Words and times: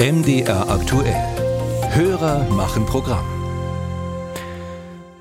MDR 0.00 0.70
aktuell. 0.70 1.12
Hörer 1.90 2.48
machen 2.50 2.86
Programm. 2.86 3.24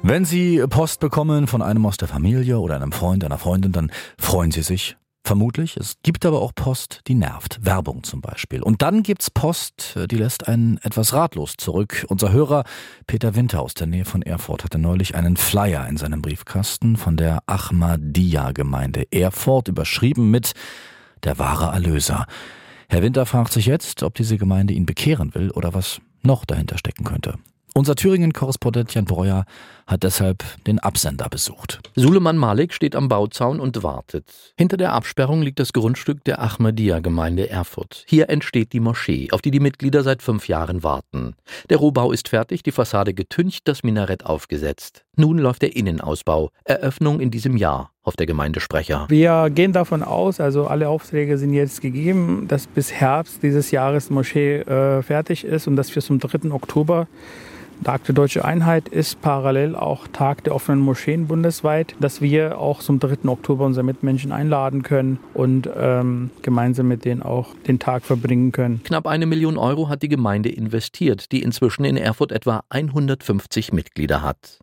Wenn 0.04 0.24
Sie 0.24 0.64
Post 0.70 1.00
bekommen 1.00 1.48
von 1.48 1.64
einem 1.64 1.84
aus 1.88 1.98
der 1.98 2.08
Familie 2.08 2.60
oder 2.60 2.76
einem 2.76 2.92
Freund, 2.92 3.24
einer 3.24 3.40
Freundin, 3.40 3.72
dann 3.72 3.92
freuen 4.20 4.52
Sie 4.52 4.62
sich. 4.62 4.96
Vermutlich. 5.24 5.78
Es 5.78 5.96
gibt 6.04 6.28
aber 6.28 6.44
auch 6.44 6.54
Post, 6.54 7.02
die 7.08 7.16
nervt. 7.16 7.58
Werbung 7.66 8.04
zum 8.04 8.22
Beispiel. 8.22 8.62
Und 8.62 8.84
dann 8.84 9.02
gibt's 9.02 9.32
Post, 9.32 9.98
die 10.12 10.16
lässt 10.16 10.48
einen 10.48 10.78
etwas 10.84 11.12
ratlos 11.12 11.56
zurück. 11.58 12.06
Unser 12.08 12.32
Hörer 12.32 12.64
Peter 13.08 13.34
Winter 13.34 13.62
aus 13.64 13.74
der 13.74 13.88
Nähe 13.88 14.06
von 14.06 14.22
Erfurt 14.22 14.64
hatte 14.64 14.78
neulich 14.78 15.16
einen 15.16 15.38
Flyer 15.38 15.88
in 15.88 15.98
seinem 15.98 16.22
Briefkasten 16.22 16.98
von 16.98 17.18
der 17.18 17.40
Ahmadiyya-Gemeinde 17.48 19.12
Erfurt 19.12 19.70
überschrieben 19.70 20.30
mit 20.30 20.52
Der 21.24 21.40
wahre 21.40 21.74
Erlöser. 21.74 22.28
Herr 22.90 23.02
Winter 23.02 23.26
fragt 23.26 23.52
sich 23.52 23.66
jetzt, 23.66 24.04
ob 24.04 24.16
diese 24.16 24.38
Gemeinde 24.38 24.74
ihn 24.74 24.86
bekehren 24.86 25.36
will 25.36 25.52
oder 25.52 25.74
was 25.74 26.00
noch 26.24 26.46
dahinter 26.46 26.78
stecken 26.78 27.04
könnte. 27.04 27.36
Unser 27.74 27.96
Thüringen-Korrespondent 27.96 28.94
Jan 28.94 29.06
Breuer 29.06 29.46
hat 29.88 30.04
deshalb 30.04 30.44
den 30.68 30.80
Absender 30.80 31.30
besucht. 31.30 31.80
Suleiman 31.96 32.38
Malik 32.38 32.74
steht 32.74 32.96
am 32.96 33.08
Bauzaun 33.08 33.60
und 33.60 33.82
wartet. 33.84 34.54
Hinter 34.58 34.78
der 34.78 34.94
Absperrung 34.94 35.42
liegt 35.42 35.60
das 35.60 35.74
Grundstück 35.74 36.24
der 36.26 36.42
Ahmadiyya-Gemeinde 36.42 37.50
Erfurt. 37.50 38.04
Hier 38.08 38.30
entsteht 38.30 38.74
die 38.74 38.82
Moschee, 38.82 39.30
auf 39.32 39.42
die 39.42 39.52
die 39.52 39.60
Mitglieder 39.60 40.04
seit 40.04 40.22
fünf 40.22 40.48
Jahren 40.48 40.84
warten. 40.84 41.36
Der 41.70 41.78
Rohbau 41.78 42.12
ist 42.12 42.28
fertig, 42.30 42.64
die 42.64 42.72
Fassade 42.72 43.14
getüncht, 43.14 43.68
das 43.68 43.84
Minarett 43.84 44.26
aufgesetzt. 44.26 45.06
Nun 45.16 45.40
läuft 45.40 45.64
der 45.64 45.76
Innenausbau. 45.76 46.52
Eröffnung 46.66 47.20
in 47.20 47.32
diesem 47.32 47.58
Jahr, 47.58 47.92
hofft 48.06 48.20
der 48.20 48.28
Gemeindesprecher. 48.28 49.08
Wir 49.10 49.50
gehen 49.50 49.74
davon 49.74 50.04
aus, 50.04 50.40
also 50.40 50.68
alle 50.68 50.90
Aufträge 50.90 51.38
sind 51.38 51.54
jetzt 51.54 51.82
gegeben, 51.82 52.46
dass 52.48 52.68
bis 52.68 52.92
Herbst 52.92 53.42
dieses 53.42 53.72
Jahres 53.72 54.10
die 54.10 54.14
Moschee 54.14 54.58
äh, 54.58 55.02
fertig 55.02 55.44
ist 55.44 55.68
und 55.68 55.76
dass 55.76 55.96
wir 55.96 56.02
zum 56.02 56.20
3. 56.20 56.52
Oktober 56.52 57.08
Tag 57.84 58.04
der 58.06 58.16
Deutsche 58.16 58.44
Einheit 58.44 58.90
ist 58.90 59.22
parallel 59.22 59.76
auch 59.76 60.08
Tag 60.08 60.44
der 60.44 60.54
offenen 60.54 60.82
Moscheen 60.82 61.28
bundesweit, 61.28 61.96
dass 62.00 62.22
wir 62.22 62.60
auch 62.60 62.80
zum 62.80 63.00
3. 63.00 63.30
Oktober 63.30 63.66
unsere 63.66 63.84
Mitmenschen 63.84 64.32
einladen 64.32 64.84
können 64.84 65.20
und 65.34 65.70
ähm, 65.76 66.32
gemeinsam 66.42 66.88
mit 66.88 67.06
denen 67.06 67.22
auch 67.22 67.56
den 67.68 67.80
Tag 67.80 68.04
verbringen 68.04 68.52
können. 68.52 68.82
Knapp 68.84 69.08
eine 69.08 69.26
Million 69.26 69.58
Euro 69.58 69.90
hat 69.90 70.02
die 70.02 70.10
Gemeinde 70.10 70.50
investiert, 70.50 71.32
die 71.32 71.42
inzwischen 71.42 71.86
in 71.86 71.98
Erfurt 71.98 72.32
etwa 72.32 72.64
150 72.70 73.72
Mitglieder 73.74 74.22
hat. 74.22 74.60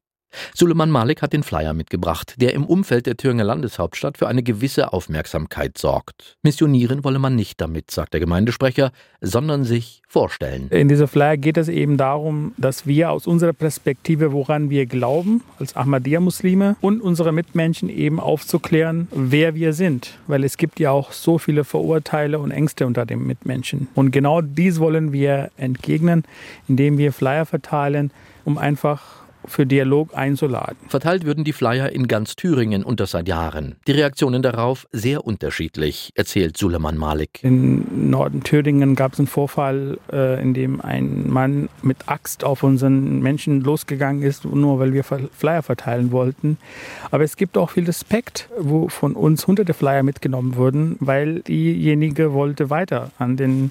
Suleiman 0.55 0.91
Malik 0.91 1.23
hat 1.23 1.33
den 1.33 1.43
Flyer 1.43 1.75
mitgebracht, 1.75 2.35
der 2.39 2.55
im 2.55 2.65
Umfeld 2.65 3.07
der 3.07 3.17
Thüringer 3.17 3.45
Landeshauptstadt 3.45 4.19
für 4.19 4.29
eine 4.29 4.43
gewisse 4.43 4.93
Aufmerksamkeit 4.93 5.79
sorgt. 5.79 6.37
Missionieren 6.43 7.05
wolle 7.05 7.19
man 7.19 7.35
nicht 7.35 7.61
damit, 7.61 7.91
sagt 7.91 8.13
der 8.13 8.21
Gemeindesprecher, 8.21 8.93
sondern 9.21 9.65
sich 9.65 10.03
vorstellen. 10.07 10.69
In 10.71 10.89
dieser 10.89 11.09
Flyer 11.09 11.37
geht 11.37 11.57
es 11.57 11.69
eben 11.69 11.97
darum, 11.97 12.53
dass 12.57 12.87
wir 12.87 13.11
aus 13.11 13.27
unserer 13.27 13.53
Perspektive, 13.53 14.33
woran 14.33 14.71
wir 14.71 14.87
glauben, 14.87 15.43
als 15.59 15.77
Ahmadiyya-Muslime 15.77 16.77
und 16.81 17.01
unsere 17.01 17.33
Mitmenschen 17.33 17.89
eben 17.89 18.21
aufzuklären, 18.21 19.09
wer 19.13 19.55
wir 19.55 19.73
sind. 19.73 20.19
Weil 20.27 20.45
es 20.45 20.57
gibt 20.57 20.79
ja 20.79 20.91
auch 20.91 21.13
so 21.13 21.39
viele 21.39 21.65
Vorurteile 21.65 22.39
und 22.39 22.51
Ängste 22.51 22.87
unter 22.87 23.07
den 23.07 23.27
Mitmenschen. 23.27 23.89
Und 23.95 24.13
genau 24.13 24.41
dies 24.41 24.79
wollen 24.79 25.13
wir 25.13 25.51
entgegnen, 25.57 26.25
indem 26.69 26.99
wir 26.99 27.13
Flyer 27.13 27.47
verteilen, 27.47 28.11
um 28.45 28.59
einfach 28.59 29.24
für 29.47 29.67
Dialog 29.67 30.17
einzuladen. 30.17 30.77
Verteilt 30.89 31.25
würden 31.25 31.45
die 31.45 31.53
Flyer 31.53 31.91
in 31.91 32.09
ganz 32.09 32.37
Thüringen 32.37 32.85
und 32.85 33.01
das 33.01 33.13
seit 33.13 33.29
Jahren. 33.29 33.77
Die 33.87 33.93
Reaktionen 33.93 34.43
darauf 34.43 34.87
sehr 34.93 35.27
unterschiedlich, 35.27 36.11
erzählt 36.15 36.57
Suleiman 36.57 36.97
Malik. 36.97 37.41
In 37.43 38.11
Norden 38.11 38.43
Thüringen 38.43 38.95
gab 38.95 39.13
es 39.13 39.19
einen 39.19 39.29
Vorfall, 39.29 39.99
äh, 40.13 40.41
in 40.43 40.55
dem 40.55 40.81
ein 40.81 41.29
Mann 41.31 41.69
mit 41.83 42.09
Axt 42.09 42.45
auf 42.45 42.63
unseren 42.63 43.21
Menschen 43.21 43.61
losgegangen 43.61 44.23
ist, 44.23 44.45
nur 44.45 44.79
weil 44.79 44.93
wir 44.93 45.05
Flyer 45.05 45.63
verteilen 45.63 46.13
wollten. 46.13 46.59
Aber 47.11 47.25
es 47.25 47.37
gibt 47.37 47.57
auch 47.57 47.71
viel 47.71 47.85
Respekt, 47.85 48.49
wo 48.59 48.89
von 48.89 49.15
uns 49.15 49.47
hunderte 49.47 49.75
Flyer 49.75 50.03
mitgenommen 50.03 50.57
wurden, 50.57 50.97
weil 51.01 51.41
diejenige 51.41 52.33
wollte 52.33 52.71
weiter 52.71 53.11
an 53.19 53.37
den 53.37 53.71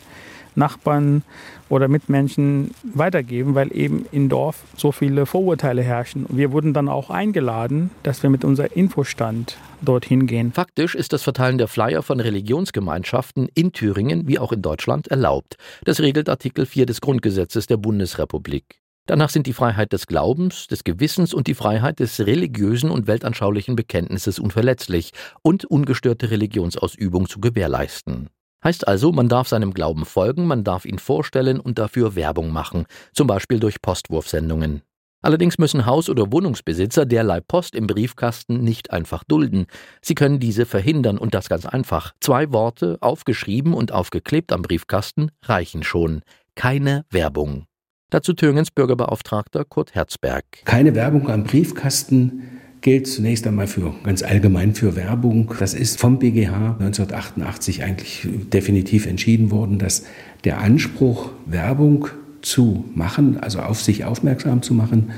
Nachbarn 0.56 1.24
oder 1.69 1.88
Mitmenschen 1.88 2.72
weitergeben, 2.84 3.56
weil 3.56 3.75
eben 3.75 4.06
im 4.12 4.30
Dorf 4.30 4.64
so 4.78 4.91
viele 4.91 5.25
Vorurteile 5.25 5.81
herrschen. 5.81 6.25
Wir 6.30 6.52
wurden 6.52 6.74
dann 6.74 6.90
auch 6.90 7.09
eingeladen, 7.09 7.90
dass 8.03 8.24
wir 8.24 8.30
mit 8.30 8.44
unserem 8.44 8.72
Infostand 8.74 9.58
dorthin 9.81 10.28
gehen. 10.28 10.52
Faktisch 10.53 10.96
ist 10.96 11.14
das 11.14 11.24
Verteilen 11.24 11.58
der 11.58 11.68
Flyer 11.68 12.03
von 12.03 12.19
Religionsgemeinschaften 12.19 13.50
in 13.53 13.72
Thüringen 13.72 14.28
wie 14.28 14.40
auch 14.40 14.52
in 14.52 14.62
Deutschland 14.62 15.08
erlaubt. 15.08 15.58
Das 15.86 16.00
regelt 16.00 16.30
Artikel 16.30 16.66
4 16.66 16.85
des 16.85 17.02
Grundgesetzes 17.02 17.68
der 17.68 17.78
Bundesrepublik. 17.78 18.80
Danach 19.06 19.30
sind 19.30 19.47
die 19.47 19.53
Freiheit 19.53 19.91
des 19.91 20.08
Glaubens, 20.08 20.68
des 20.68 20.85
Gewissens 20.85 21.34
und 21.34 21.47
die 21.47 21.56
Freiheit 21.56 22.00
des 22.00 22.22
religiösen 22.22 22.90
und 22.90 23.06
weltanschaulichen 23.06 23.75
Bekenntnisses 23.75 24.40
unverletzlich 24.40 25.12
und 25.41 25.66
ungestörte 25.66 26.31
Religionsausübung 26.31 27.28
zu 27.28 27.41
gewährleisten. 27.41 28.30
Heißt 28.63 28.88
also, 28.88 29.12
man 29.12 29.28
darf 29.28 29.47
seinem 29.47 29.74
Glauben 29.74 30.06
folgen, 30.06 30.46
man 30.46 30.63
darf 30.63 30.85
ihn 30.85 31.00
vorstellen 31.00 31.59
und 31.59 31.79
dafür 31.79 32.16
Werbung 32.16 32.51
machen, 32.51 32.85
zum 33.13 33.28
Beispiel 33.28 33.59
durch 33.59 33.81
Postwurfsendungen. 33.81 34.81
Allerdings 35.22 35.57
müssen 35.57 35.85
Haus- 35.85 36.09
oder 36.09 36.31
Wohnungsbesitzer 36.34 37.06
derlei 37.06 37.40
Post 37.40 37.75
im 37.75 37.88
Briefkasten 37.88 38.62
nicht 38.62 38.91
einfach 38.91 39.23
dulden. 39.23 39.68
Sie 40.02 40.16
können 40.16 40.40
diese 40.40 40.66
verhindern 40.66 41.18
und 41.18 41.34
das 41.34 41.47
ganz 41.47 41.66
einfach. 41.66 42.13
Zwei 42.19 42.52
Worte, 42.52 42.97
aufgeschrieben 43.00 43.73
und 43.73 43.94
aufgeklebt 43.94 44.52
am 44.52 44.62
Briefkasten, 44.62 45.31
reichen 45.44 45.84
schon. 45.84 46.23
Keine 46.56 47.06
Werbung. 47.09 47.66
Dazu 48.09 48.34
Thüringens 48.34 48.69
Bürgerbeauftragter 48.69 49.63
Kurt 49.63 49.96
Herzberg. 49.96 50.44
Keine 50.66 50.94
Werbung 50.94 51.29
am 51.29 51.46
Briefkasten 51.46 52.53
gilt 52.84 53.08
zunächst 53.08 53.48
einmal 53.48 53.66
für 53.66 53.96
ganz 54.04 54.22
allgemein 54.22 54.76
für 54.76 54.96
Werbung. 54.96 55.52
Das 55.58 55.74
ist 55.74 56.00
vom 56.00 56.20
BGH 56.20 56.76
1988 56.80 57.82
eigentlich 57.82 58.28
definitiv 58.54 59.08
entschieden 59.08 59.50
worden, 59.50 59.80
dass 59.80 60.04
der 60.44 60.60
Anspruch, 60.60 61.32
Werbung 61.46 62.10
zu 62.42 62.86
machen, 62.94 63.40
also 63.40 63.60
auf 63.60 63.82
sich 63.82 64.04
aufmerksam 64.04 64.62
zu 64.62 64.74
machen, 64.74 65.12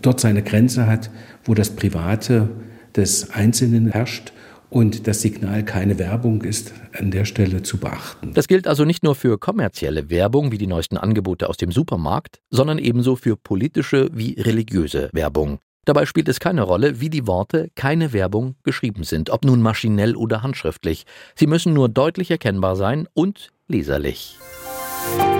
dort 0.00 0.20
seine 0.20 0.44
Grenze 0.44 0.86
hat, 0.86 1.10
wo 1.44 1.54
das 1.54 1.70
Private 1.70 2.48
des 2.94 3.30
Einzelnen 3.30 3.88
herrscht 3.88 4.32
und 4.70 5.08
das 5.08 5.20
Signal 5.20 5.64
keine 5.64 5.98
Werbung 5.98 6.42
ist 6.42 6.72
an 6.96 7.10
der 7.10 7.24
Stelle 7.24 7.64
zu 7.64 7.78
beachten. 7.78 8.32
Das 8.34 8.46
gilt 8.46 8.68
also 8.68 8.84
nicht 8.84 9.02
nur 9.02 9.16
für 9.16 9.38
kommerzielle 9.38 10.08
Werbung 10.08 10.52
wie 10.52 10.58
die 10.58 10.66
neuesten 10.68 10.96
Angebote 10.96 11.48
aus 11.48 11.56
dem 11.56 11.72
Supermarkt, 11.72 12.38
sondern 12.50 12.78
ebenso 12.78 13.16
für 13.16 13.36
politische 13.36 14.08
wie 14.12 14.40
religiöse 14.40 15.10
Werbung. 15.12 15.58
Dabei 15.88 16.04
spielt 16.04 16.28
es 16.28 16.38
keine 16.38 16.64
Rolle, 16.64 17.00
wie 17.00 17.08
die 17.08 17.26
Worte 17.26 17.70
keine 17.74 18.12
Werbung 18.12 18.56
geschrieben 18.62 19.04
sind, 19.04 19.30
ob 19.30 19.46
nun 19.46 19.62
maschinell 19.62 20.16
oder 20.16 20.42
handschriftlich. 20.42 21.06
Sie 21.34 21.46
müssen 21.46 21.72
nur 21.72 21.88
deutlich 21.88 22.30
erkennbar 22.30 22.76
sein 22.76 23.08
und 23.14 23.52
leserlich. 23.68 24.36
Musik 25.16 25.37